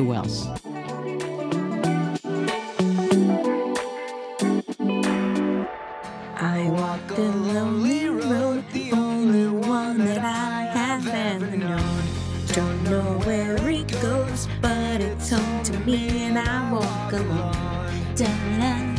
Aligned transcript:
who 0.00 0.14
else? 0.14 0.46
I 6.36 6.68
walk 6.70 7.06
the 7.08 7.30
lonely 7.52 8.08
road, 8.08 8.64
the 8.72 8.92
only 8.92 9.48
one 9.68 9.98
that 9.98 10.18
I 10.18 10.62
have 10.62 11.06
ever 11.06 11.54
known. 11.54 12.02
Don't 12.48 12.82
know 12.84 13.18
where 13.26 13.56
it 13.68 13.90
goes, 14.00 14.48
but 14.62 15.02
it's 15.02 15.30
home 15.30 15.62
to 15.64 15.78
me, 15.80 16.24
and 16.24 16.38
I 16.38 16.72
walk 16.72 17.12
alone. 17.12 18.14
Da-na, 18.14 18.96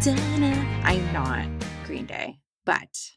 da-na. 0.00 0.54
I'm 0.82 1.12
not 1.12 1.46
Green 1.84 2.06
Day, 2.06 2.38
but 2.64 3.12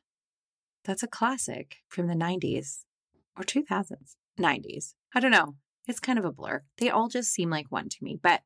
that's 0.83 1.03
a 1.03 1.07
classic 1.07 1.77
from 1.87 2.07
the 2.07 2.13
90s 2.13 2.83
or 3.37 3.43
2000s. 3.45 4.17
90s. 4.37 4.95
I 5.15 5.19
don't 5.21 5.31
know. 5.31 5.55
It's 5.87 5.99
kind 5.99 6.19
of 6.19 6.25
a 6.25 6.31
blur. 6.31 6.63
They 6.77 6.89
all 6.89 7.07
just 7.07 7.31
seem 7.31 7.49
like 7.49 7.71
one 7.71 7.89
to 7.89 8.03
me. 8.03 8.19
But 8.21 8.41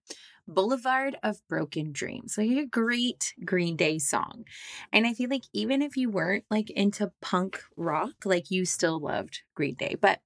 Boulevard 0.47 1.17
of 1.23 1.45
Broken 1.47 1.91
Dreams, 1.91 2.37
like 2.37 2.51
a 2.51 2.65
great 2.65 3.33
Green 3.43 3.75
Day 3.75 3.97
song. 3.97 4.45
And 4.93 5.07
I 5.07 5.13
feel 5.13 5.29
like 5.29 5.43
even 5.53 5.81
if 5.81 5.97
you 5.97 6.09
weren't 6.09 6.45
like 6.51 6.69
into 6.69 7.11
punk 7.21 7.61
rock, 7.75 8.13
like 8.25 8.51
you 8.51 8.65
still 8.65 8.99
loved 8.99 9.41
Green 9.55 9.75
Day. 9.75 9.95
But 9.99 10.19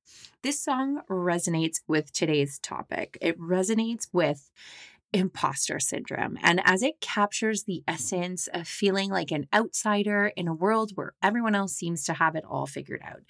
this 0.44 0.62
song 0.62 1.02
resonates 1.10 1.82
with 1.88 2.12
today's 2.12 2.60
topic. 2.60 3.18
It 3.22 3.40
resonates 3.40 4.08
with 4.12 4.52
imposter 5.14 5.80
syndrome. 5.80 6.38
And 6.42 6.62
as 6.64 6.84
it 6.84 7.02
captures 7.02 7.64
the 7.64 7.84
essence 7.88 8.48
of 8.54 8.68
feeling 8.68 9.10
like 9.10 9.32
an 9.32 9.48
outsider 9.54 10.32
in 10.36 10.48
a 10.48 10.54
world 10.54 10.92
where 10.96 11.14
everyone 11.22 11.56
else 11.56 11.74
seems 11.74 12.04
to 12.06 12.14
have 12.14 12.36
it 12.36 12.44
all 12.48 12.68
figured 12.68 13.02
out. 13.04 13.22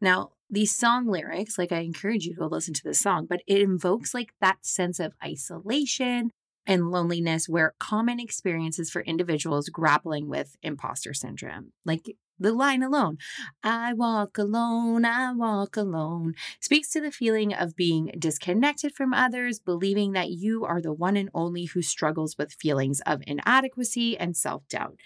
Now, 0.00 0.32
these 0.48 0.74
song 0.74 1.06
lyrics, 1.06 1.58
like 1.58 1.72
I 1.72 1.80
encourage 1.80 2.24
you 2.24 2.34
to 2.36 2.46
listen 2.46 2.74
to 2.74 2.84
this 2.84 3.00
song, 3.00 3.26
but 3.28 3.42
it 3.46 3.60
invokes 3.60 4.14
like 4.14 4.32
that 4.40 4.64
sense 4.64 5.00
of 5.00 5.12
isolation 5.22 6.30
and 6.66 6.90
loneliness 6.90 7.48
where 7.48 7.74
common 7.78 8.18
experiences 8.20 8.90
for 8.90 9.02
individuals 9.02 9.68
grappling 9.68 10.28
with 10.28 10.56
imposter 10.62 11.14
syndrome. 11.14 11.72
Like 11.84 12.16
the 12.38 12.52
line 12.52 12.82
alone, 12.82 13.18
I 13.62 13.92
walk 13.94 14.38
alone, 14.38 15.04
I 15.04 15.32
walk 15.32 15.76
alone, 15.76 16.34
speaks 16.60 16.90
to 16.90 17.00
the 17.00 17.10
feeling 17.10 17.54
of 17.54 17.76
being 17.76 18.12
disconnected 18.18 18.94
from 18.94 19.14
others, 19.14 19.58
believing 19.58 20.12
that 20.12 20.30
you 20.30 20.64
are 20.64 20.80
the 20.80 20.92
one 20.92 21.16
and 21.16 21.30
only 21.34 21.64
who 21.66 21.82
struggles 21.82 22.36
with 22.38 22.52
feelings 22.52 23.00
of 23.06 23.22
inadequacy 23.26 24.18
and 24.18 24.36
self 24.36 24.66
doubt. 24.68 24.98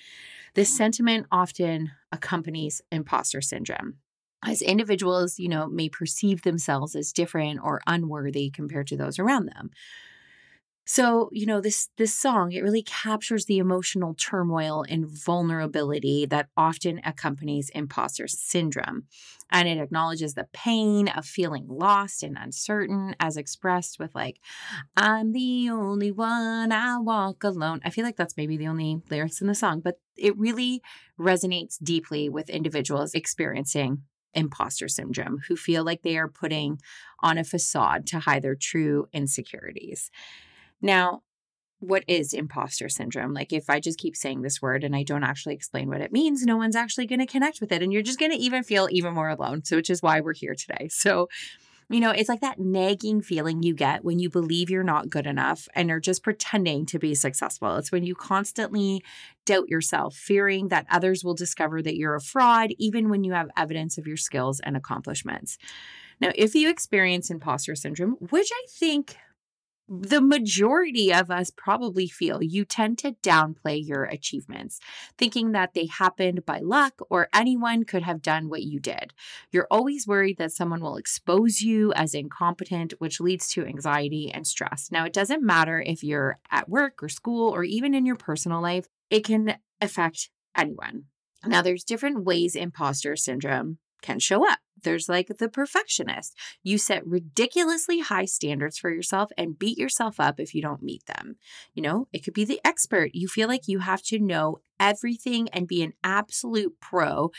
This 0.54 0.74
sentiment 0.74 1.26
often 1.30 1.92
accompanies 2.12 2.82
imposter 2.90 3.40
syndrome 3.40 3.98
as 4.42 4.62
individuals, 4.62 5.38
you 5.38 5.48
know, 5.48 5.66
may 5.68 5.88
perceive 5.88 6.42
themselves 6.42 6.96
as 6.96 7.12
different 7.12 7.60
or 7.62 7.82
unworthy 7.86 8.50
compared 8.50 8.86
to 8.86 8.96
those 8.96 9.18
around 9.18 9.46
them. 9.46 9.70
So, 10.92 11.28
you 11.30 11.46
know, 11.46 11.60
this 11.60 11.88
this 11.98 12.12
song, 12.12 12.50
it 12.50 12.64
really 12.64 12.82
captures 12.82 13.44
the 13.44 13.58
emotional 13.58 14.12
turmoil 14.12 14.84
and 14.88 15.06
vulnerability 15.06 16.26
that 16.26 16.48
often 16.56 17.00
accompanies 17.04 17.70
imposter 17.76 18.26
syndrome. 18.26 19.04
And 19.52 19.68
it 19.68 19.78
acknowledges 19.78 20.34
the 20.34 20.48
pain 20.52 21.06
of 21.06 21.24
feeling 21.24 21.66
lost 21.68 22.24
and 22.24 22.36
uncertain 22.36 23.14
as 23.20 23.36
expressed 23.36 24.00
with 24.00 24.16
like 24.16 24.40
I'm 24.96 25.30
the 25.30 25.70
only 25.70 26.10
one, 26.10 26.72
I 26.72 26.98
walk 26.98 27.44
alone. 27.44 27.80
I 27.84 27.90
feel 27.90 28.04
like 28.04 28.16
that's 28.16 28.36
maybe 28.36 28.56
the 28.56 28.66
only 28.66 29.00
lyrics 29.10 29.40
in 29.40 29.46
the 29.46 29.54
song, 29.54 29.82
but 29.84 30.00
it 30.16 30.36
really 30.36 30.82
resonates 31.16 31.76
deeply 31.80 32.28
with 32.28 32.50
individuals 32.50 33.14
experiencing 33.14 34.02
imposter 34.34 34.88
syndrome 34.88 35.38
who 35.46 35.54
feel 35.54 35.84
like 35.84 36.02
they 36.02 36.16
are 36.16 36.28
putting 36.28 36.80
on 37.20 37.38
a 37.38 37.44
facade 37.44 38.08
to 38.08 38.18
hide 38.18 38.42
their 38.42 38.56
true 38.56 39.06
insecurities. 39.12 40.10
Now, 40.82 41.22
what 41.80 42.04
is 42.06 42.34
imposter 42.34 42.88
syndrome? 42.88 43.32
Like, 43.32 43.52
if 43.52 43.70
I 43.70 43.80
just 43.80 43.98
keep 43.98 44.14
saying 44.14 44.42
this 44.42 44.60
word 44.60 44.84
and 44.84 44.94
I 44.94 45.02
don't 45.02 45.24
actually 45.24 45.54
explain 45.54 45.88
what 45.88 46.02
it 46.02 46.12
means, 46.12 46.44
no 46.44 46.56
one's 46.56 46.76
actually 46.76 47.06
going 47.06 47.20
to 47.20 47.26
connect 47.26 47.60
with 47.60 47.72
it. 47.72 47.82
And 47.82 47.92
you're 47.92 48.02
just 48.02 48.18
going 48.18 48.32
to 48.32 48.38
even 48.38 48.62
feel 48.62 48.88
even 48.90 49.14
more 49.14 49.30
alone. 49.30 49.64
So, 49.64 49.76
which 49.76 49.90
is 49.90 50.02
why 50.02 50.20
we're 50.20 50.34
here 50.34 50.54
today. 50.54 50.88
So, 51.00 51.28
you 51.88 51.98
know, 51.98 52.10
it's 52.10 52.28
like 52.28 52.42
that 52.42 52.60
nagging 52.60 53.20
feeling 53.20 53.64
you 53.64 53.74
get 53.74 54.04
when 54.04 54.20
you 54.20 54.30
believe 54.30 54.70
you're 54.70 54.84
not 54.84 55.10
good 55.10 55.26
enough 55.26 55.66
and 55.74 55.90
are 55.90 55.98
just 55.98 56.22
pretending 56.22 56.86
to 56.86 57.00
be 57.00 57.16
successful. 57.16 57.74
It's 57.76 57.90
when 57.90 58.04
you 58.04 58.14
constantly 58.14 59.02
doubt 59.44 59.68
yourself, 59.68 60.14
fearing 60.14 60.68
that 60.68 60.86
others 60.88 61.24
will 61.24 61.34
discover 61.34 61.82
that 61.82 61.96
you're 61.96 62.14
a 62.14 62.20
fraud, 62.20 62.70
even 62.78 63.08
when 63.08 63.24
you 63.24 63.32
have 63.32 63.50
evidence 63.56 63.98
of 63.98 64.06
your 64.06 64.16
skills 64.16 64.60
and 64.60 64.76
accomplishments. 64.76 65.58
Now, 66.20 66.30
if 66.36 66.54
you 66.54 66.70
experience 66.70 67.28
imposter 67.28 67.74
syndrome, 67.74 68.16
which 68.20 68.50
I 68.52 68.66
think 68.68 69.16
the 69.92 70.20
majority 70.20 71.12
of 71.12 71.32
us 71.32 71.50
probably 71.50 72.06
feel 72.06 72.40
you 72.40 72.64
tend 72.64 72.96
to 72.98 73.16
downplay 73.24 73.84
your 73.84 74.04
achievements, 74.04 74.78
thinking 75.18 75.50
that 75.50 75.74
they 75.74 75.86
happened 75.86 76.46
by 76.46 76.60
luck 76.60 77.00
or 77.10 77.28
anyone 77.34 77.82
could 77.82 78.04
have 78.04 78.22
done 78.22 78.48
what 78.48 78.62
you 78.62 78.78
did. 78.78 79.12
You're 79.50 79.66
always 79.68 80.06
worried 80.06 80.38
that 80.38 80.52
someone 80.52 80.80
will 80.80 80.96
expose 80.96 81.60
you 81.60 81.92
as 81.94 82.14
incompetent, 82.14 82.94
which 82.98 83.20
leads 83.20 83.48
to 83.48 83.66
anxiety 83.66 84.30
and 84.32 84.46
stress. 84.46 84.90
Now, 84.92 85.04
it 85.06 85.12
doesn't 85.12 85.42
matter 85.42 85.82
if 85.84 86.04
you're 86.04 86.38
at 86.52 86.68
work 86.68 87.02
or 87.02 87.08
school 87.08 87.52
or 87.52 87.64
even 87.64 87.92
in 87.92 88.06
your 88.06 88.16
personal 88.16 88.62
life, 88.62 88.86
it 89.10 89.24
can 89.24 89.56
affect 89.80 90.30
anyone. 90.56 91.06
Now, 91.44 91.62
there's 91.62 91.82
different 91.82 92.24
ways 92.24 92.54
imposter 92.54 93.16
syndrome 93.16 93.78
can 94.02 94.20
show 94.20 94.48
up. 94.48 94.60
There's 94.82 95.08
like 95.08 95.28
the 95.38 95.48
perfectionist. 95.48 96.36
You 96.62 96.78
set 96.78 97.06
ridiculously 97.06 98.00
high 98.00 98.24
standards 98.24 98.78
for 98.78 98.90
yourself 98.90 99.30
and 99.36 99.58
beat 99.58 99.78
yourself 99.78 100.20
up 100.20 100.40
if 100.40 100.54
you 100.54 100.62
don't 100.62 100.82
meet 100.82 101.06
them. 101.06 101.36
You 101.74 101.82
know, 101.82 102.08
it 102.12 102.24
could 102.24 102.34
be 102.34 102.44
the 102.44 102.60
expert. 102.64 103.10
You 103.14 103.28
feel 103.28 103.48
like 103.48 103.68
you 103.68 103.80
have 103.80 104.02
to 104.04 104.18
know 104.18 104.58
everything 104.78 105.48
and 105.50 105.68
be 105.68 105.82
an 105.82 105.92
absolute 106.02 106.74
pro, 106.80 107.30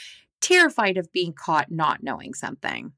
terrified 0.41 0.97
of 0.97 1.11
being 1.11 1.33
caught 1.33 1.71
not 1.71 2.03
knowing 2.03 2.33
something. 2.33 2.93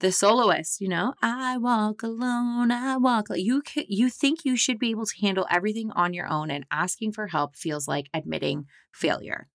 The 0.00 0.10
soloist, 0.10 0.80
you 0.80 0.88
know, 0.88 1.14
I 1.22 1.58
walk 1.58 2.02
alone, 2.02 2.72
I 2.72 2.96
walk. 2.96 3.28
You 3.30 3.62
you 3.86 4.10
think 4.10 4.44
you 4.44 4.56
should 4.56 4.80
be 4.80 4.90
able 4.90 5.06
to 5.06 5.20
handle 5.20 5.46
everything 5.48 5.92
on 5.92 6.12
your 6.12 6.26
own, 6.28 6.50
and 6.50 6.66
asking 6.72 7.12
for 7.12 7.28
help 7.28 7.54
feels 7.54 7.86
like 7.86 8.08
admitting 8.12 8.66
failure. 8.92 9.48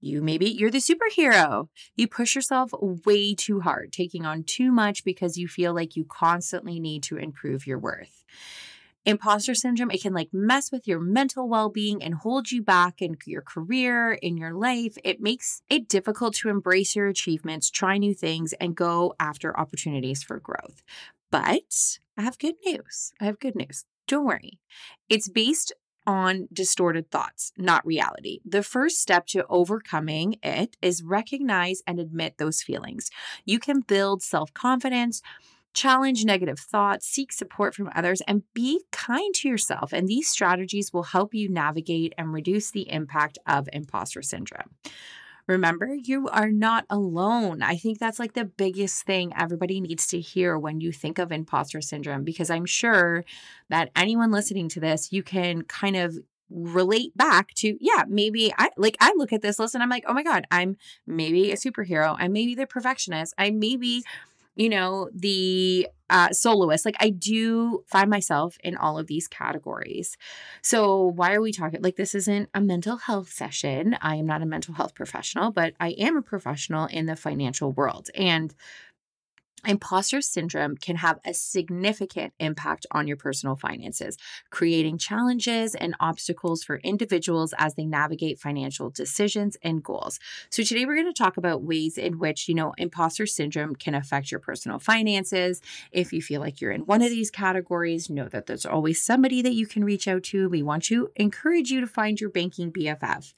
You 0.00 0.22
maybe 0.22 0.46
you're 0.46 0.70
the 0.70 0.78
superhero. 0.78 1.68
You 1.96 2.06
push 2.06 2.34
yourself 2.34 2.70
way 2.80 3.34
too 3.34 3.60
hard, 3.60 3.92
taking 3.92 4.24
on 4.24 4.44
too 4.44 4.70
much 4.70 5.04
because 5.04 5.36
you 5.36 5.48
feel 5.48 5.74
like 5.74 5.96
you 5.96 6.04
constantly 6.04 6.78
need 6.78 7.02
to 7.04 7.16
improve 7.16 7.66
your 7.66 7.78
worth. 7.78 8.24
Imposter 9.04 9.54
syndrome, 9.54 9.90
it 9.90 10.02
can 10.02 10.12
like 10.12 10.28
mess 10.32 10.70
with 10.70 10.86
your 10.86 11.00
mental 11.00 11.48
well 11.48 11.70
being 11.70 12.02
and 12.02 12.14
hold 12.14 12.50
you 12.50 12.62
back 12.62 13.00
in 13.00 13.16
your 13.24 13.40
career, 13.42 14.12
in 14.12 14.36
your 14.36 14.52
life. 14.52 14.98
It 15.02 15.20
makes 15.20 15.62
it 15.70 15.88
difficult 15.88 16.34
to 16.36 16.50
embrace 16.50 16.94
your 16.94 17.08
achievements, 17.08 17.70
try 17.70 17.96
new 17.96 18.14
things, 18.14 18.52
and 18.54 18.76
go 18.76 19.14
after 19.18 19.58
opportunities 19.58 20.22
for 20.22 20.38
growth. 20.38 20.82
But 21.30 21.98
I 22.16 22.22
have 22.22 22.38
good 22.38 22.56
news. 22.66 23.12
I 23.20 23.24
have 23.24 23.40
good 23.40 23.56
news. 23.56 23.84
Don't 24.06 24.26
worry. 24.26 24.58
It's 25.08 25.28
based 25.28 25.72
on 26.08 26.48
distorted 26.50 27.10
thoughts, 27.10 27.52
not 27.58 27.86
reality. 27.86 28.40
The 28.42 28.62
first 28.62 28.98
step 28.98 29.26
to 29.26 29.44
overcoming 29.50 30.36
it 30.42 30.74
is 30.80 31.02
recognize 31.02 31.82
and 31.86 32.00
admit 32.00 32.38
those 32.38 32.62
feelings. 32.62 33.10
You 33.44 33.58
can 33.58 33.80
build 33.80 34.22
self 34.22 34.54
confidence, 34.54 35.20
challenge 35.74 36.24
negative 36.24 36.58
thoughts, 36.58 37.06
seek 37.06 37.30
support 37.30 37.74
from 37.74 37.90
others, 37.94 38.22
and 38.26 38.42
be 38.54 38.80
kind 38.90 39.34
to 39.34 39.48
yourself. 39.50 39.92
And 39.92 40.08
these 40.08 40.28
strategies 40.28 40.94
will 40.94 41.02
help 41.02 41.34
you 41.34 41.46
navigate 41.50 42.14
and 42.16 42.32
reduce 42.32 42.70
the 42.70 42.90
impact 42.90 43.36
of 43.46 43.68
imposter 43.74 44.22
syndrome. 44.22 44.70
Remember, 45.48 45.94
you 45.94 46.28
are 46.28 46.50
not 46.50 46.84
alone. 46.90 47.62
I 47.62 47.76
think 47.76 47.98
that's 47.98 48.18
like 48.18 48.34
the 48.34 48.44
biggest 48.44 49.04
thing 49.06 49.32
everybody 49.36 49.80
needs 49.80 50.06
to 50.08 50.20
hear 50.20 50.58
when 50.58 50.80
you 50.80 50.92
think 50.92 51.18
of 51.18 51.32
imposter 51.32 51.80
syndrome, 51.80 52.22
because 52.22 52.50
I'm 52.50 52.66
sure 52.66 53.24
that 53.70 53.90
anyone 53.96 54.30
listening 54.30 54.68
to 54.70 54.80
this, 54.80 55.10
you 55.10 55.22
can 55.22 55.62
kind 55.62 55.96
of 55.96 56.18
relate 56.50 57.14
back 57.14 57.52
to 57.52 57.76
yeah 57.78 58.04
maybe 58.08 58.50
i 58.56 58.70
like 58.78 58.96
i 59.00 59.12
look 59.18 59.34
at 59.34 59.42
this 59.42 59.58
list 59.58 59.74
and 59.74 59.82
i'm 59.82 59.90
like 59.90 60.04
oh 60.06 60.14
my 60.14 60.22
god 60.22 60.46
i'm 60.50 60.78
maybe 61.06 61.52
a 61.52 61.56
superhero 61.56 62.16
i'm 62.18 62.32
maybe 62.32 62.54
the 62.54 62.66
perfectionist 62.66 63.34
i 63.36 63.50
maybe 63.50 64.02
you 64.58 64.68
know, 64.68 65.08
the 65.14 65.88
uh, 66.10 66.30
soloist. 66.32 66.84
Like 66.84 66.96
I 67.00 67.10
do 67.10 67.84
find 67.86 68.10
myself 68.10 68.58
in 68.64 68.76
all 68.76 68.98
of 68.98 69.06
these 69.06 69.28
categories. 69.28 70.16
So 70.62 71.04
why 71.04 71.32
are 71.32 71.40
we 71.40 71.52
talking? 71.52 71.80
Like 71.80 71.96
this 71.96 72.14
isn't 72.14 72.48
a 72.54 72.60
mental 72.60 72.96
health 72.96 73.30
session. 73.30 73.96
I 74.00 74.16
am 74.16 74.26
not 74.26 74.42
a 74.42 74.46
mental 74.46 74.74
health 74.74 74.94
professional, 74.94 75.52
but 75.52 75.74
I 75.78 75.90
am 75.90 76.16
a 76.16 76.22
professional 76.22 76.86
in 76.86 77.06
the 77.06 77.14
financial 77.14 77.72
world. 77.72 78.10
And 78.14 78.54
Imposter 79.66 80.20
syndrome 80.20 80.76
can 80.76 80.96
have 80.96 81.18
a 81.24 81.34
significant 81.34 82.32
impact 82.38 82.86
on 82.92 83.08
your 83.08 83.16
personal 83.16 83.56
finances, 83.56 84.16
creating 84.50 84.98
challenges 84.98 85.74
and 85.74 85.96
obstacles 85.98 86.62
for 86.62 86.76
individuals 86.78 87.52
as 87.58 87.74
they 87.74 87.84
navigate 87.84 88.38
financial 88.38 88.88
decisions 88.88 89.56
and 89.62 89.82
goals. 89.82 90.20
So 90.48 90.62
today 90.62 90.86
we're 90.86 90.94
going 90.94 91.12
to 91.12 91.22
talk 91.22 91.36
about 91.36 91.62
ways 91.62 91.98
in 91.98 92.18
which, 92.18 92.48
you 92.48 92.54
know, 92.54 92.72
imposter 92.78 93.26
syndrome 93.26 93.74
can 93.74 93.94
affect 93.94 94.30
your 94.30 94.40
personal 94.40 94.78
finances. 94.78 95.60
If 95.90 96.12
you 96.12 96.22
feel 96.22 96.40
like 96.40 96.60
you're 96.60 96.70
in 96.70 96.82
one 96.82 97.02
of 97.02 97.10
these 97.10 97.30
categories, 97.30 98.08
know 98.08 98.28
that 98.28 98.46
there's 98.46 98.66
always 98.66 99.02
somebody 99.02 99.42
that 99.42 99.54
you 99.54 99.66
can 99.66 99.84
reach 99.84 100.06
out 100.06 100.22
to. 100.24 100.48
We 100.48 100.62
want 100.62 100.84
to 100.84 101.10
encourage 101.16 101.70
you 101.70 101.80
to 101.80 101.86
find 101.86 102.20
your 102.20 102.30
banking 102.30 102.70
BFF. 102.70 103.34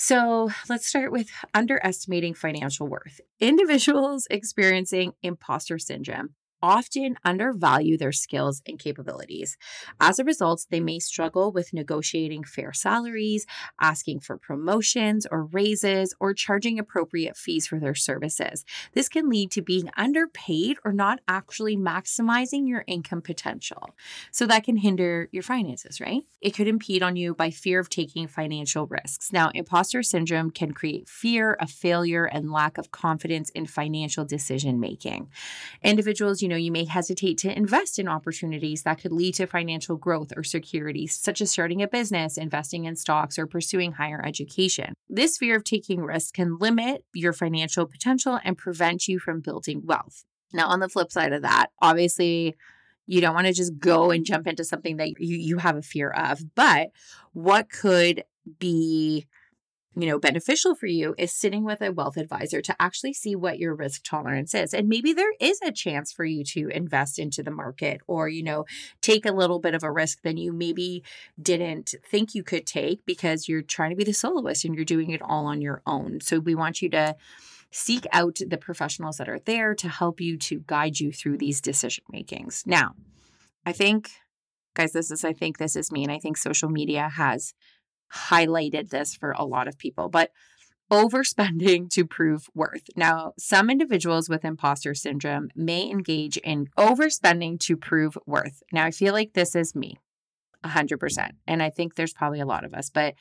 So 0.00 0.48
let's 0.68 0.86
start 0.86 1.10
with 1.10 1.28
underestimating 1.54 2.32
financial 2.32 2.86
worth. 2.86 3.20
Individuals 3.40 4.28
experiencing 4.30 5.14
imposter 5.24 5.76
syndrome 5.80 6.36
often 6.62 7.16
undervalue 7.24 7.96
their 7.96 8.12
skills 8.12 8.62
and 8.66 8.78
capabilities. 8.78 9.56
As 10.00 10.18
a 10.18 10.24
result, 10.24 10.66
they 10.70 10.80
may 10.80 10.98
struggle 10.98 11.52
with 11.52 11.72
negotiating 11.72 12.44
fair 12.44 12.72
salaries, 12.72 13.46
asking 13.80 14.20
for 14.20 14.36
promotions 14.36 15.26
or 15.30 15.44
raises, 15.44 16.14
or 16.20 16.34
charging 16.34 16.78
appropriate 16.78 17.36
fees 17.36 17.66
for 17.66 17.78
their 17.78 17.94
services. 17.94 18.64
This 18.92 19.08
can 19.08 19.28
lead 19.28 19.50
to 19.52 19.62
being 19.62 19.90
underpaid 19.96 20.78
or 20.84 20.92
not 20.92 21.20
actually 21.28 21.76
maximizing 21.76 22.68
your 22.68 22.84
income 22.86 23.22
potential. 23.22 23.94
So 24.30 24.46
that 24.46 24.64
can 24.64 24.78
hinder 24.78 25.28
your 25.32 25.42
finances, 25.42 26.00
right? 26.00 26.22
It 26.40 26.54
could 26.54 26.68
impede 26.68 27.02
on 27.02 27.16
you 27.16 27.34
by 27.34 27.50
fear 27.50 27.80
of 27.80 27.88
taking 27.88 28.26
financial 28.26 28.86
risks. 28.86 29.32
Now, 29.32 29.50
imposter 29.54 30.02
syndrome 30.02 30.50
can 30.50 30.72
create 30.72 31.08
fear 31.08 31.52
of 31.54 31.70
failure 31.70 32.24
and 32.24 32.50
lack 32.50 32.78
of 32.78 32.90
confidence 32.90 33.50
in 33.50 33.66
financial 33.66 34.24
decision 34.24 34.80
making. 34.80 35.28
Individuals, 35.82 36.42
you 36.42 36.47
you 36.48 36.54
know, 36.54 36.58
you 36.58 36.72
may 36.72 36.86
hesitate 36.86 37.36
to 37.36 37.54
invest 37.54 37.98
in 37.98 38.08
opportunities 38.08 38.82
that 38.84 38.98
could 39.02 39.12
lead 39.12 39.34
to 39.34 39.46
financial 39.46 39.96
growth 39.96 40.32
or 40.34 40.42
security, 40.42 41.06
such 41.06 41.42
as 41.42 41.50
starting 41.50 41.82
a 41.82 41.86
business, 41.86 42.38
investing 42.38 42.86
in 42.86 42.96
stocks, 42.96 43.38
or 43.38 43.46
pursuing 43.46 43.92
higher 43.92 44.24
education. 44.24 44.94
This 45.10 45.36
fear 45.36 45.56
of 45.56 45.64
taking 45.64 46.00
risks 46.00 46.30
can 46.30 46.56
limit 46.56 47.04
your 47.12 47.34
financial 47.34 47.84
potential 47.84 48.40
and 48.44 48.56
prevent 48.56 49.08
you 49.08 49.18
from 49.18 49.42
building 49.42 49.82
wealth. 49.84 50.24
Now, 50.54 50.68
on 50.68 50.80
the 50.80 50.88
flip 50.88 51.12
side 51.12 51.34
of 51.34 51.42
that, 51.42 51.66
obviously, 51.82 52.56
you 53.04 53.20
don't 53.20 53.34
want 53.34 53.46
to 53.46 53.52
just 53.52 53.78
go 53.78 54.10
and 54.10 54.24
jump 54.24 54.46
into 54.46 54.64
something 54.64 54.96
that 54.96 55.20
you, 55.20 55.36
you 55.36 55.58
have 55.58 55.76
a 55.76 55.82
fear 55.82 56.08
of, 56.08 56.40
but 56.54 56.92
what 57.34 57.68
could 57.68 58.24
be 58.58 59.26
you 59.98 60.06
know, 60.06 60.18
beneficial 60.18 60.76
for 60.76 60.86
you 60.86 61.14
is 61.18 61.32
sitting 61.32 61.64
with 61.64 61.82
a 61.82 61.90
wealth 61.90 62.16
advisor 62.16 62.60
to 62.62 62.76
actually 62.78 63.12
see 63.12 63.34
what 63.34 63.58
your 63.58 63.74
risk 63.74 64.02
tolerance 64.04 64.54
is. 64.54 64.72
And 64.72 64.88
maybe 64.88 65.12
there 65.12 65.32
is 65.40 65.58
a 65.62 65.72
chance 65.72 66.12
for 66.12 66.24
you 66.24 66.44
to 66.44 66.68
invest 66.68 67.18
into 67.18 67.42
the 67.42 67.50
market 67.50 68.00
or, 68.06 68.28
you 68.28 68.44
know, 68.44 68.64
take 69.00 69.26
a 69.26 69.32
little 69.32 69.58
bit 69.58 69.74
of 69.74 69.82
a 69.82 69.90
risk 69.90 70.22
than 70.22 70.36
you 70.36 70.52
maybe 70.52 71.02
didn't 71.40 71.96
think 72.08 72.34
you 72.34 72.44
could 72.44 72.64
take 72.64 73.04
because 73.06 73.48
you're 73.48 73.60
trying 73.60 73.90
to 73.90 73.96
be 73.96 74.04
the 74.04 74.12
soloist 74.12 74.64
and 74.64 74.76
you're 74.76 74.84
doing 74.84 75.10
it 75.10 75.20
all 75.20 75.46
on 75.46 75.60
your 75.60 75.82
own. 75.84 76.20
So 76.20 76.38
we 76.38 76.54
want 76.54 76.80
you 76.80 76.88
to 76.90 77.16
seek 77.72 78.06
out 78.12 78.38
the 78.46 78.56
professionals 78.56 79.16
that 79.16 79.28
are 79.28 79.40
there 79.40 79.74
to 79.74 79.88
help 79.88 80.20
you 80.20 80.38
to 80.38 80.62
guide 80.66 81.00
you 81.00 81.12
through 81.12 81.38
these 81.38 81.60
decision 81.60 82.04
makings. 82.10 82.62
Now, 82.66 82.94
I 83.66 83.72
think 83.72 84.10
guys 84.74 84.92
this 84.92 85.10
is 85.10 85.24
I 85.24 85.32
think 85.32 85.58
this 85.58 85.74
is 85.74 85.90
me 85.90 86.04
and 86.04 86.12
I 86.12 86.18
think 86.18 86.36
social 86.36 86.68
media 86.68 87.08
has 87.08 87.52
highlighted 88.12 88.90
this 88.90 89.14
for 89.14 89.32
a 89.32 89.44
lot 89.44 89.68
of 89.68 89.78
people, 89.78 90.08
but 90.08 90.30
overspending 90.90 91.90
to 91.90 92.06
prove 92.06 92.46
worth. 92.54 92.88
Now, 92.96 93.32
some 93.38 93.68
individuals 93.70 94.28
with 94.28 94.44
imposter 94.44 94.94
syndrome 94.94 95.48
may 95.54 95.88
engage 95.90 96.38
in 96.38 96.68
overspending 96.78 97.60
to 97.60 97.76
prove 97.76 98.16
worth. 98.26 98.62
Now, 98.72 98.84
I 98.84 98.90
feel 98.90 99.12
like 99.12 99.34
this 99.34 99.54
is 99.54 99.74
me 99.74 99.98
100%. 100.64 101.30
And 101.46 101.62
I 101.62 101.70
think 101.70 101.94
there's 101.94 102.14
probably 102.14 102.40
a 102.40 102.46
lot 102.46 102.64
of 102.64 102.74
us, 102.74 102.90
but 102.90 103.14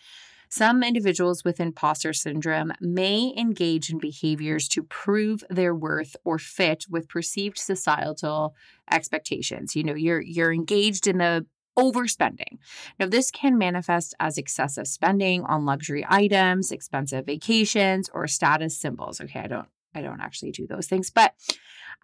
some 0.49 0.81
individuals 0.81 1.43
with 1.43 1.59
imposter 1.59 2.13
syndrome 2.13 2.71
may 2.79 3.33
engage 3.37 3.89
in 3.89 3.99
behaviors 3.99 4.69
to 4.69 4.83
prove 4.83 5.43
their 5.49 5.75
worth 5.75 6.15
or 6.23 6.39
fit 6.39 6.85
with 6.89 7.09
perceived 7.09 7.57
societal 7.57 8.55
expectations. 8.89 9.75
You 9.75 9.83
know, 9.83 9.93
you're 9.93 10.21
you're 10.21 10.53
engaged 10.53 11.05
in 11.05 11.17
the 11.17 11.45
overspending. 11.77 12.57
Now, 12.99 13.07
this 13.07 13.31
can 13.31 13.57
manifest 13.57 14.15
as 14.19 14.37
excessive 14.37 14.87
spending 14.87 15.43
on 15.43 15.65
luxury 15.65 16.05
items, 16.07 16.71
expensive 16.71 17.25
vacations, 17.25 18.09
or 18.13 18.27
status 18.27 18.77
symbols. 18.77 19.21
Okay, 19.21 19.39
I 19.39 19.47
don't 19.47 19.67
I 19.95 20.01
don't 20.01 20.21
actually 20.21 20.51
do 20.51 20.67
those 20.67 20.87
things, 20.87 21.09
but 21.09 21.33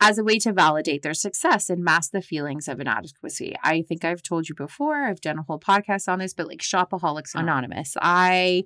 as 0.01 0.17
a 0.17 0.23
way 0.23 0.39
to 0.39 0.51
validate 0.51 1.03
their 1.03 1.13
success 1.13 1.69
and 1.69 1.83
mask 1.83 2.11
the 2.11 2.21
feelings 2.21 2.67
of 2.67 2.79
inadequacy. 2.79 3.55
I 3.63 3.83
think 3.83 4.03
I've 4.03 4.23
told 4.23 4.49
you 4.49 4.55
before, 4.55 5.03
I've 5.03 5.21
done 5.21 5.37
a 5.37 5.43
whole 5.43 5.59
podcast 5.59 6.11
on 6.11 6.19
this, 6.19 6.33
but 6.33 6.47
like 6.47 6.61
Shopaholics 6.61 7.35
oh. 7.35 7.39
Anonymous, 7.39 7.95
I 8.01 8.63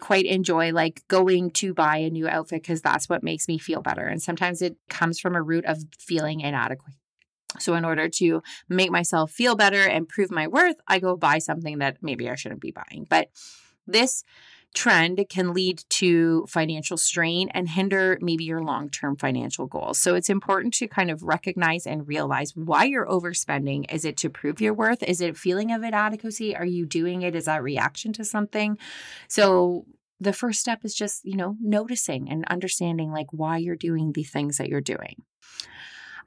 quite 0.00 0.26
enjoy 0.26 0.72
like 0.72 1.02
going 1.08 1.50
to 1.50 1.74
buy 1.74 1.98
a 1.98 2.10
new 2.10 2.28
outfit 2.28 2.62
because 2.62 2.82
that's 2.82 3.08
what 3.08 3.22
makes 3.22 3.48
me 3.48 3.58
feel 3.58 3.82
better. 3.82 4.06
And 4.06 4.22
sometimes 4.22 4.62
it 4.62 4.76
comes 4.88 5.18
from 5.18 5.34
a 5.34 5.42
root 5.42 5.64
of 5.64 5.78
feeling 5.98 6.40
inadequate 6.40 6.94
so, 7.58 7.74
in 7.74 7.84
order 7.84 8.08
to 8.08 8.42
make 8.68 8.90
myself 8.90 9.30
feel 9.30 9.56
better 9.56 9.82
and 9.82 10.08
prove 10.08 10.30
my 10.30 10.46
worth, 10.46 10.76
I 10.86 10.98
go 10.98 11.16
buy 11.16 11.38
something 11.38 11.78
that 11.78 11.98
maybe 12.02 12.28
I 12.28 12.34
shouldn't 12.34 12.60
be 12.60 12.72
buying. 12.72 13.06
But 13.08 13.28
this 13.86 14.24
trend 14.74 15.24
can 15.30 15.54
lead 15.54 15.82
to 15.88 16.44
financial 16.46 16.96
strain 16.96 17.48
and 17.50 17.68
hinder 17.68 18.18
maybe 18.20 18.44
your 18.44 18.62
long 18.62 18.90
term 18.90 19.16
financial 19.16 19.66
goals. 19.66 19.98
So, 19.98 20.14
it's 20.14 20.30
important 20.30 20.74
to 20.74 20.88
kind 20.88 21.10
of 21.10 21.22
recognize 21.22 21.86
and 21.86 22.06
realize 22.06 22.54
why 22.54 22.84
you're 22.84 23.06
overspending. 23.06 23.90
Is 23.92 24.04
it 24.04 24.16
to 24.18 24.30
prove 24.30 24.60
your 24.60 24.74
worth? 24.74 25.02
Is 25.02 25.20
it 25.20 25.36
feeling 25.36 25.72
of 25.72 25.82
inadequacy? 25.82 26.56
Are 26.56 26.66
you 26.66 26.86
doing 26.86 27.22
it? 27.22 27.34
Is 27.34 27.46
that 27.46 27.62
reaction 27.62 28.12
to 28.14 28.24
something? 28.24 28.78
So, 29.28 29.86
the 30.20 30.32
first 30.32 30.60
step 30.60 30.84
is 30.84 30.94
just, 30.94 31.24
you 31.24 31.36
know, 31.36 31.56
noticing 31.60 32.28
and 32.28 32.44
understanding 32.46 33.12
like 33.12 33.28
why 33.32 33.56
you're 33.56 33.76
doing 33.76 34.12
the 34.12 34.24
things 34.24 34.58
that 34.58 34.68
you're 34.68 34.80
doing. 34.80 35.22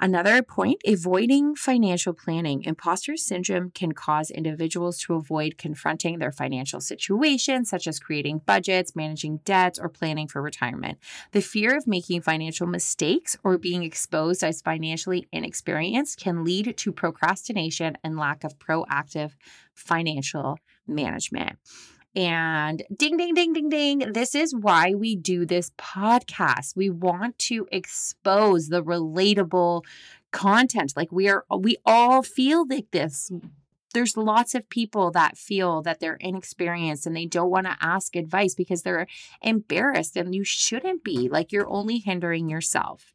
Another 0.03 0.41
point 0.41 0.81
avoiding 0.83 1.53
financial 1.53 2.13
planning. 2.13 2.63
Imposter 2.63 3.15
syndrome 3.15 3.69
can 3.69 3.91
cause 3.91 4.31
individuals 4.31 4.97
to 5.01 5.13
avoid 5.13 5.59
confronting 5.59 6.17
their 6.17 6.31
financial 6.31 6.81
situation, 6.81 7.65
such 7.65 7.85
as 7.85 7.99
creating 7.99 8.41
budgets, 8.47 8.95
managing 8.95 9.41
debts, 9.45 9.77
or 9.77 9.89
planning 9.89 10.27
for 10.27 10.41
retirement. 10.41 10.97
The 11.33 11.41
fear 11.41 11.77
of 11.77 11.85
making 11.85 12.23
financial 12.23 12.65
mistakes 12.65 13.37
or 13.43 13.59
being 13.59 13.83
exposed 13.83 14.43
as 14.43 14.63
financially 14.63 15.27
inexperienced 15.31 16.19
can 16.19 16.43
lead 16.43 16.75
to 16.75 16.91
procrastination 16.91 17.95
and 18.03 18.17
lack 18.17 18.43
of 18.43 18.57
proactive 18.57 19.33
financial 19.75 20.57
management. 20.87 21.59
And 22.15 22.83
ding, 22.95 23.15
ding, 23.15 23.33
ding, 23.33 23.53
ding, 23.53 23.69
ding. 23.69 23.99
This 24.11 24.35
is 24.35 24.53
why 24.53 24.93
we 24.93 25.15
do 25.15 25.45
this 25.45 25.71
podcast. 25.77 26.75
We 26.75 26.89
want 26.89 27.39
to 27.39 27.67
expose 27.71 28.67
the 28.67 28.83
relatable 28.83 29.83
content. 30.31 30.93
Like 30.95 31.11
we 31.11 31.29
are, 31.29 31.45
we 31.49 31.77
all 31.85 32.21
feel 32.21 32.65
like 32.67 32.91
this. 32.91 33.31
There's 33.93 34.17
lots 34.17 34.55
of 34.55 34.69
people 34.69 35.11
that 35.11 35.37
feel 35.37 35.81
that 35.81 35.99
they're 35.99 36.15
inexperienced 36.15 37.05
and 37.05 37.15
they 37.15 37.25
don't 37.25 37.49
want 37.49 37.67
to 37.67 37.77
ask 37.81 38.15
advice 38.15 38.55
because 38.55 38.83
they're 38.83 39.07
embarrassed, 39.41 40.15
and 40.15 40.33
you 40.33 40.43
shouldn't 40.43 41.03
be. 41.03 41.29
Like 41.29 41.51
you're 41.51 41.69
only 41.69 41.99
hindering 41.99 42.49
yourself. 42.49 43.13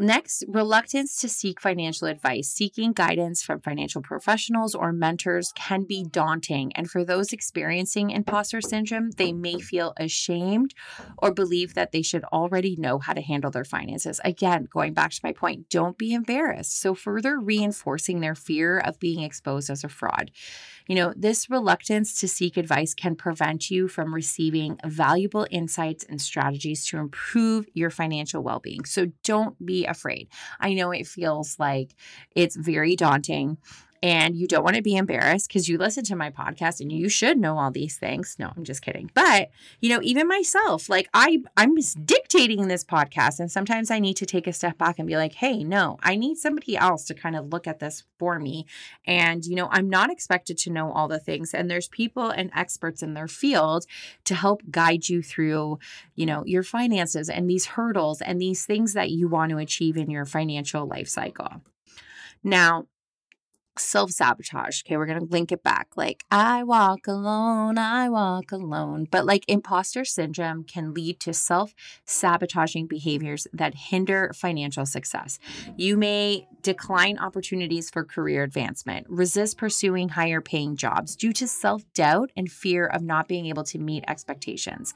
Next, 0.00 0.44
reluctance 0.46 1.20
to 1.20 1.28
seek 1.28 1.60
financial 1.60 2.06
advice. 2.06 2.48
Seeking 2.48 2.92
guidance 2.92 3.42
from 3.42 3.60
financial 3.60 4.00
professionals 4.00 4.72
or 4.72 4.92
mentors 4.92 5.52
can 5.56 5.82
be 5.82 6.04
daunting. 6.04 6.72
And 6.76 6.88
for 6.88 7.04
those 7.04 7.32
experiencing 7.32 8.10
imposter 8.10 8.60
syndrome, 8.60 9.10
they 9.10 9.32
may 9.32 9.58
feel 9.58 9.94
ashamed 9.96 10.72
or 11.18 11.32
believe 11.32 11.74
that 11.74 11.90
they 11.90 12.02
should 12.02 12.22
already 12.26 12.76
know 12.76 13.00
how 13.00 13.12
to 13.12 13.20
handle 13.20 13.50
their 13.50 13.64
finances. 13.64 14.20
Again, 14.22 14.68
going 14.70 14.94
back 14.94 15.10
to 15.10 15.20
my 15.24 15.32
point, 15.32 15.68
don't 15.68 15.98
be 15.98 16.14
embarrassed. 16.14 16.80
So, 16.80 16.94
further 16.94 17.40
reinforcing 17.40 18.20
their 18.20 18.36
fear 18.36 18.78
of 18.78 19.00
being 19.00 19.24
exposed 19.24 19.68
as 19.68 19.82
a 19.82 19.88
fraud. 19.88 20.30
You 20.86 20.94
know, 20.94 21.12
this 21.14 21.50
reluctance 21.50 22.18
to 22.20 22.28
seek 22.28 22.56
advice 22.56 22.94
can 22.94 23.14
prevent 23.14 23.70
you 23.70 23.88
from 23.88 24.14
receiving 24.14 24.78
valuable 24.86 25.46
insights 25.50 26.02
and 26.08 26.20
strategies 26.20 26.86
to 26.86 26.96
improve 26.96 27.66
your 27.74 27.90
financial 27.90 28.42
well 28.42 28.58
being. 28.58 28.86
So 28.86 29.08
don't 29.22 29.64
be 29.66 29.84
afraid. 29.88 30.28
I 30.60 30.74
know 30.74 30.90
it 30.90 31.06
feels 31.06 31.58
like 31.58 31.94
it's 32.34 32.56
very 32.56 32.96
daunting 32.96 33.58
and 34.02 34.36
you 34.36 34.46
don't 34.46 34.64
want 34.64 34.76
to 34.76 34.82
be 34.82 34.96
embarrassed 34.96 35.48
because 35.48 35.68
you 35.68 35.78
listen 35.78 36.04
to 36.04 36.16
my 36.16 36.30
podcast 36.30 36.80
and 36.80 36.92
you 36.92 37.08
should 37.08 37.38
know 37.38 37.58
all 37.58 37.70
these 37.70 37.96
things. 37.96 38.36
No, 38.38 38.52
I'm 38.56 38.64
just 38.64 38.82
kidding. 38.82 39.10
But, 39.14 39.50
you 39.80 39.88
know, 39.88 40.00
even 40.02 40.28
myself, 40.28 40.88
like 40.88 41.08
I 41.14 41.38
I'm 41.56 41.74
dictating 42.04 42.68
this 42.68 42.84
podcast 42.84 43.40
and 43.40 43.50
sometimes 43.50 43.90
I 43.90 43.98
need 43.98 44.14
to 44.14 44.26
take 44.26 44.46
a 44.46 44.52
step 44.52 44.78
back 44.78 44.98
and 44.98 45.08
be 45.08 45.16
like, 45.16 45.34
"Hey, 45.34 45.64
no, 45.64 45.98
I 46.02 46.16
need 46.16 46.36
somebody 46.36 46.76
else 46.76 47.04
to 47.06 47.14
kind 47.14 47.36
of 47.36 47.52
look 47.52 47.66
at 47.66 47.80
this 47.80 48.04
for 48.18 48.38
me." 48.38 48.66
And, 49.06 49.44
you 49.44 49.56
know, 49.56 49.68
I'm 49.70 49.88
not 49.88 50.10
expected 50.10 50.58
to 50.58 50.70
know 50.70 50.92
all 50.92 51.08
the 51.08 51.18
things 51.18 51.54
and 51.54 51.70
there's 51.70 51.88
people 51.88 52.30
and 52.30 52.50
experts 52.54 53.02
in 53.02 53.14
their 53.14 53.28
field 53.28 53.86
to 54.24 54.34
help 54.34 54.62
guide 54.70 55.08
you 55.08 55.22
through, 55.22 55.78
you 56.14 56.26
know, 56.26 56.44
your 56.46 56.62
finances 56.62 57.28
and 57.28 57.48
these 57.48 57.66
hurdles 57.66 58.20
and 58.20 58.40
these 58.40 58.64
things 58.66 58.92
that 58.92 59.10
you 59.10 59.28
want 59.28 59.50
to 59.50 59.58
achieve 59.58 59.96
in 59.96 60.10
your 60.10 60.24
financial 60.24 60.86
life 60.86 61.08
cycle. 61.08 61.62
Now, 62.44 62.86
self 63.78 64.10
sabotage. 64.10 64.82
Okay, 64.84 64.96
we're 64.96 65.06
going 65.06 65.20
to 65.20 65.32
link 65.32 65.52
it 65.52 65.62
back. 65.62 65.88
Like, 65.96 66.24
I 66.30 66.62
walk 66.62 67.06
alone, 67.06 67.78
I 67.78 68.08
walk 68.08 68.52
alone. 68.52 69.06
But 69.10 69.24
like 69.26 69.44
imposter 69.48 70.04
syndrome 70.04 70.64
can 70.64 70.94
lead 70.94 71.20
to 71.20 71.32
self 71.32 71.74
sabotaging 72.04 72.86
behaviors 72.86 73.46
that 73.52 73.74
hinder 73.74 74.32
financial 74.34 74.86
success. 74.86 75.38
You 75.76 75.96
may 75.96 76.46
decline 76.68 77.18
opportunities 77.18 77.88
for 77.88 78.04
career 78.04 78.42
advancement, 78.42 79.06
resist 79.08 79.56
pursuing 79.56 80.10
higher 80.10 80.42
paying 80.42 80.76
jobs 80.76 81.16
due 81.16 81.32
to 81.32 81.48
self 81.48 81.82
doubt 81.94 82.30
and 82.36 82.52
fear 82.52 82.86
of 82.86 83.00
not 83.00 83.26
being 83.26 83.46
able 83.46 83.64
to 83.64 83.78
meet 83.78 84.04
expectations. 84.06 84.92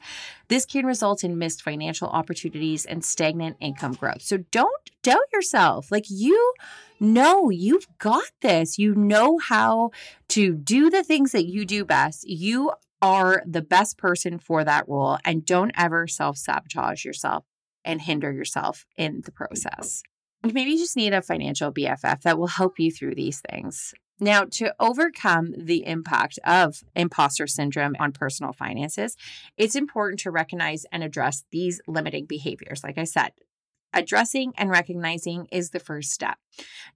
This 0.49 0.67
can 0.67 0.85
result 0.85 1.23
in 1.23 1.39
missed 1.39 1.63
financial 1.63 2.09
opportunities 2.09 2.85
and 2.85 3.03
stagnant 3.03 3.57
income 3.59 3.93
growth. 3.93 4.21
So 4.21 4.37
don't 4.51 4.91
doubt 5.01 5.33
yourself. 5.33 5.91
Like, 5.91 6.05
you 6.09 6.53
know, 6.99 7.49
you've 7.49 7.87
got 7.97 8.29
this. 8.41 8.77
You 8.77 8.93
know 8.93 9.39
how 9.39 9.89
to 10.29 10.53
do 10.53 10.91
the 10.91 11.03
things 11.03 11.31
that 11.31 11.47
you 11.47 11.65
do 11.65 11.85
best. 11.85 12.23
You 12.29 12.73
are 13.01 13.41
the 13.47 13.63
best 13.63 13.97
person 13.97 14.37
for 14.37 14.63
that 14.63 14.87
role. 14.87 15.17
And 15.25 15.43
don't 15.43 15.71
ever 15.75 16.05
self 16.05 16.37
sabotage 16.37 17.03
yourself 17.03 17.45
and 17.83 17.99
hinder 17.99 18.31
yourself 18.31 18.85
in 18.95 19.23
the 19.25 19.31
process. 19.31 20.03
Maybe 20.43 20.71
you 20.71 20.77
just 20.77 20.97
need 20.97 21.13
a 21.13 21.21
financial 21.21 21.71
BFF 21.71 22.21
that 22.21 22.37
will 22.37 22.47
help 22.47 22.79
you 22.79 22.91
through 22.91 23.15
these 23.15 23.41
things. 23.49 23.93
Now, 24.19 24.45
to 24.51 24.75
overcome 24.79 25.53
the 25.57 25.85
impact 25.85 26.37
of 26.45 26.83
imposter 26.95 27.47
syndrome 27.47 27.95
on 27.99 28.11
personal 28.11 28.53
finances, 28.53 29.15
it's 29.57 29.75
important 29.75 30.19
to 30.21 30.31
recognize 30.31 30.85
and 30.91 31.03
address 31.03 31.45
these 31.51 31.81
limiting 31.87 32.25
behaviors. 32.25 32.83
Like 32.83 32.97
I 32.97 33.05
said, 33.05 33.31
Addressing 33.93 34.53
and 34.57 34.71
recognizing 34.71 35.47
is 35.51 35.69
the 35.69 35.79
first 35.79 36.11
step. 36.11 36.39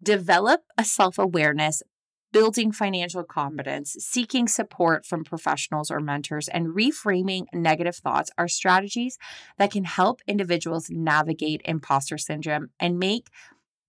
Develop 0.01 0.61
a 0.77 0.83
self 0.83 1.19
awareness, 1.19 1.83
building 2.31 2.71
financial 2.71 3.23
competence, 3.23 3.95
seeking 3.99 4.47
support 4.47 5.05
from 5.05 5.23
professionals 5.23 5.89
or 5.89 5.99
mentors, 5.99 6.47
and 6.47 6.67
reframing 6.67 7.45
negative 7.53 7.95
thoughts 7.95 8.29
are 8.37 8.47
strategies 8.47 9.17
that 9.57 9.71
can 9.71 9.85
help 9.85 10.21
individuals 10.27 10.89
navigate 10.89 11.61
imposter 11.65 12.17
syndrome 12.17 12.69
and 12.79 12.99
make 12.99 13.27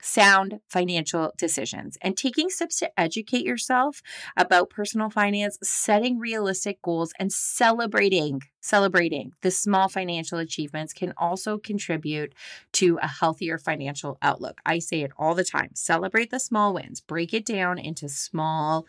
sound 0.00 0.61
financial 0.69 1.33
decisions 1.37 1.99
and 2.02 2.17
taking 2.17 2.49
steps 2.50 2.78
to 2.78 3.00
educate 3.00 3.45
yourself 3.45 4.02
about 4.37 4.71
personal 4.71 5.11
finance, 5.11 5.59
setting 5.62 6.19
realistic 6.19 6.81
goals 6.83 7.12
and 7.19 7.33
celebrating 7.33 8.40
celebrating 8.61 9.33
the 9.40 9.50
small 9.50 9.88
financial 9.88 10.38
achievements 10.38 10.93
can 10.93 11.14
also 11.17 11.57
contribute 11.57 12.35
to 12.73 12.99
a 13.00 13.07
healthier 13.07 13.57
financial 13.57 14.19
outlook. 14.21 14.61
I 14.67 14.78
say 14.78 15.00
it 15.00 15.12
all 15.17 15.35
the 15.35 15.45
time. 15.45 15.71
Celebrate 15.75 16.31
the 16.31 16.40
small 16.40 16.75
wins. 16.75 17.00
Break 17.00 17.33
it 17.33 17.47
down 17.47 17.78
into 17.78 18.09
small 18.09 18.87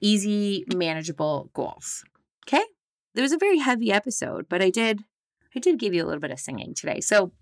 easy 0.00 0.64
manageable 0.74 1.50
goals. 1.54 2.04
Okay? 2.46 2.64
It 3.14 3.20
was 3.22 3.32
a 3.32 3.38
very 3.38 3.58
heavy 3.58 3.90
episode, 3.90 4.46
but 4.48 4.60
I 4.60 4.70
did 4.70 5.00
I 5.54 5.58
did 5.58 5.78
give 5.78 5.94
you 5.94 6.04
a 6.04 6.06
little 6.06 6.20
bit 6.20 6.30
of 6.30 6.38
singing 6.38 6.74
today. 6.74 7.00
So 7.00 7.32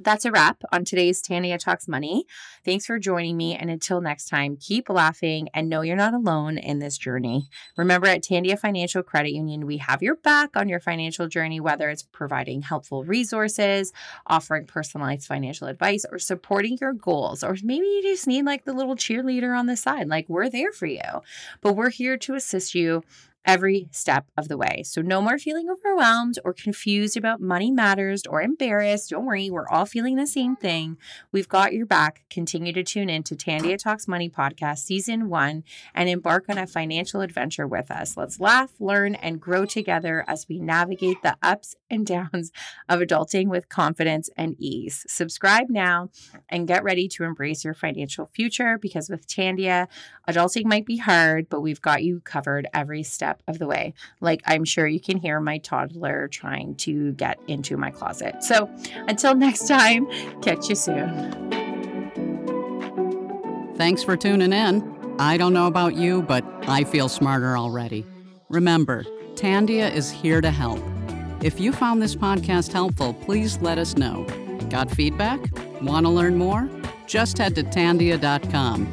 that's 0.00 0.24
a 0.24 0.30
wrap 0.30 0.62
on 0.72 0.84
today's 0.84 1.22
Tandia 1.22 1.58
Talks 1.58 1.86
Money. 1.86 2.26
Thanks 2.64 2.86
for 2.86 2.98
joining 2.98 3.36
me. 3.36 3.54
And 3.54 3.70
until 3.70 4.00
next 4.00 4.28
time, 4.28 4.56
keep 4.56 4.88
laughing 4.88 5.48
and 5.54 5.68
know 5.68 5.82
you're 5.82 5.96
not 5.96 6.14
alone 6.14 6.58
in 6.58 6.78
this 6.78 6.98
journey. 6.98 7.48
Remember, 7.76 8.06
at 8.08 8.22
Tandia 8.22 8.58
Financial 8.58 9.02
Credit 9.02 9.32
Union, 9.32 9.66
we 9.66 9.78
have 9.78 10.02
your 10.02 10.16
back 10.16 10.56
on 10.56 10.68
your 10.68 10.80
financial 10.80 11.28
journey, 11.28 11.60
whether 11.60 11.90
it's 11.90 12.02
providing 12.02 12.62
helpful 12.62 13.04
resources, 13.04 13.92
offering 14.26 14.66
personalized 14.66 15.26
financial 15.26 15.68
advice, 15.68 16.04
or 16.10 16.18
supporting 16.18 16.78
your 16.80 16.92
goals. 16.92 17.44
Or 17.44 17.56
maybe 17.62 17.86
you 17.86 18.02
just 18.02 18.26
need 18.26 18.44
like 18.44 18.64
the 18.64 18.72
little 18.72 18.96
cheerleader 18.96 19.56
on 19.56 19.66
the 19.66 19.76
side. 19.76 20.08
Like, 20.08 20.28
we're 20.28 20.48
there 20.48 20.72
for 20.72 20.86
you. 20.86 21.00
But 21.60 21.74
we're 21.74 21.90
here 21.90 22.16
to 22.18 22.34
assist 22.34 22.74
you 22.74 23.04
every 23.44 23.88
step 23.90 24.26
of 24.36 24.48
the 24.48 24.56
way. 24.56 24.82
So, 24.84 25.02
no 25.02 25.20
more 25.20 25.38
feeling 25.38 25.68
overwhelmed 25.70 26.38
or 26.44 26.52
confused 26.52 27.16
about 27.16 27.40
money 27.40 27.70
matters 27.70 28.22
or 28.26 28.42
embarrassed. 28.42 29.10
Don't 29.10 29.26
worry, 29.26 29.50
we're 29.50 29.68
all 29.68 29.86
feeling 29.86 30.16
the 30.16 30.26
same 30.26 30.56
thing. 30.56 30.96
We've 31.32 31.48
got 31.48 31.72
your 31.72 31.86
back. 31.86 32.24
Continue 32.30 32.72
to 32.72 32.82
tune 32.82 33.10
in 33.10 33.22
to 33.24 33.36
Tandia 33.36 33.78
Talks 33.78 34.08
Money 34.08 34.30
podcast, 34.30 34.78
season 34.78 35.28
one, 35.28 35.64
and 35.94 36.08
embark 36.08 36.46
on 36.48 36.58
a 36.58 36.66
financial 36.66 37.20
adventure 37.20 37.66
with 37.66 37.90
us. 37.90 38.16
Let's 38.16 38.40
laugh, 38.40 38.72
learn, 38.78 39.14
and 39.16 39.40
grow 39.40 39.64
together 39.64 40.24
as 40.26 40.46
we 40.48 40.58
navigate 40.58 41.22
the 41.22 41.36
ups 41.42 41.76
and 41.90 42.06
downs 42.06 42.52
of 42.88 43.00
adulting 43.00 43.48
with 43.48 43.68
confidence 43.68 44.30
and 44.36 44.54
ease. 44.58 45.04
Subscribe 45.08 45.68
now 45.68 46.10
and 46.48 46.68
get 46.68 46.84
ready 46.84 47.08
to 47.08 47.24
embrace 47.24 47.64
your 47.64 47.74
financial 47.74 48.26
future 48.26 48.78
because 48.78 49.08
with 49.08 49.26
Tandia, 49.26 49.88
adulting 50.28 50.64
might 50.64 50.86
be 50.86 50.98
hard, 50.98 51.48
but 51.48 51.60
we've 51.60 51.80
got 51.80 52.02
you 52.02 52.20
covered 52.20 52.68
every 52.72 53.02
step 53.02 53.33
step 53.34 53.42
of 53.48 53.58
the 53.58 53.66
way. 53.66 53.94
Like 54.20 54.42
I'm 54.46 54.64
sure 54.64 54.86
you 54.86 55.00
can 55.00 55.18
hear 55.18 55.40
my 55.40 55.58
toddler 55.58 56.28
trying 56.28 56.76
to 56.76 57.12
get 57.12 57.38
into 57.46 57.76
my 57.76 57.90
closet. 57.90 58.42
So 58.42 58.70
until 59.08 59.34
next 59.34 59.68
time, 59.68 60.06
catch 60.42 60.68
you 60.68 60.74
soon. 60.74 61.50
Thanks 63.76 64.02
for 64.02 64.16
tuning 64.16 64.52
in. 64.52 64.94
I 65.18 65.36
don't 65.36 65.52
know 65.52 65.66
about 65.66 65.94
you, 65.94 66.22
but 66.22 66.44
I 66.68 66.84
feel 66.84 67.08
smarter 67.08 67.56
already. 67.56 68.06
Remember, 68.48 69.04
Tandia 69.34 69.92
is 69.92 70.10
here 70.10 70.40
to 70.40 70.50
help. 70.50 70.80
If 71.42 71.60
you 71.60 71.72
found 71.72 72.00
this 72.00 72.14
podcast 72.14 72.72
helpful, 72.72 73.14
please 73.14 73.58
let 73.58 73.78
us 73.78 73.96
know. 73.96 74.24
Got 74.70 74.90
feedback? 74.90 75.40
Want 75.82 76.06
to 76.06 76.10
learn 76.10 76.38
more? 76.38 76.68
Just 77.06 77.38
head 77.38 77.54
to 77.56 77.62
tandia.com. 77.62 78.86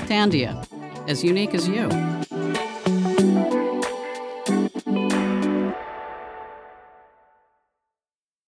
Tandia, 0.00 0.66
as 1.08 1.24
unique 1.24 1.54
as 1.54 1.66
you. 1.66 1.88